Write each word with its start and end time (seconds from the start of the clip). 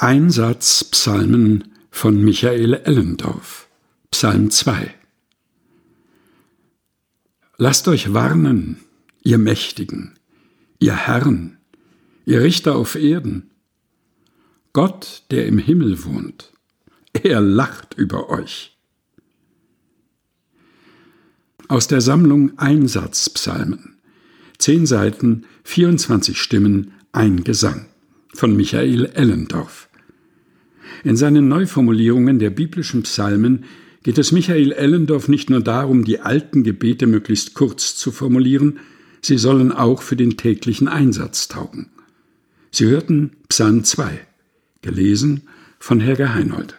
Einsatzpsalmen 0.00 1.72
von 1.90 2.22
Michael 2.22 2.74
Ellendorf 2.74 3.66
Psalm 4.12 4.48
2 4.48 4.94
Lasst 7.56 7.88
euch 7.88 8.14
warnen, 8.14 8.78
ihr 9.24 9.38
Mächtigen, 9.38 10.14
ihr 10.78 10.94
Herren, 10.94 11.58
ihr 12.26 12.42
Richter 12.42 12.76
auf 12.76 12.94
Erden. 12.94 13.50
Gott, 14.72 15.24
der 15.32 15.46
im 15.46 15.58
Himmel 15.58 16.04
wohnt, 16.04 16.52
er 17.12 17.40
lacht 17.40 17.94
über 17.94 18.30
euch. 18.30 18.78
Aus 21.66 21.88
der 21.88 22.02
Sammlung 22.02 22.56
Einsatzpsalmen. 22.56 23.96
Zehn 24.58 24.86
Seiten, 24.86 25.44
24 25.64 26.40
Stimmen, 26.40 26.92
ein 27.10 27.42
Gesang 27.42 27.86
von 28.32 28.54
Michael 28.54 29.06
Ellendorf. 29.06 29.87
In 31.04 31.16
seinen 31.16 31.48
Neuformulierungen 31.48 32.38
der 32.38 32.50
biblischen 32.50 33.02
Psalmen 33.02 33.64
geht 34.02 34.18
es 34.18 34.32
Michael 34.32 34.72
Ellendorf 34.72 35.28
nicht 35.28 35.50
nur 35.50 35.62
darum, 35.62 36.04
die 36.04 36.20
alten 36.20 36.64
Gebete 36.64 37.06
möglichst 37.06 37.54
kurz 37.54 37.96
zu 37.96 38.10
formulieren, 38.10 38.78
sie 39.20 39.38
sollen 39.38 39.72
auch 39.72 40.02
für 40.02 40.16
den 40.16 40.36
täglichen 40.36 40.88
Einsatz 40.88 41.48
taugen. 41.48 41.90
Sie 42.70 42.86
hörten 42.86 43.32
Psalm 43.48 43.84
2, 43.84 44.20
gelesen 44.82 45.42
von 45.78 46.00
Helga 46.00 46.34
Heinold. 46.34 46.76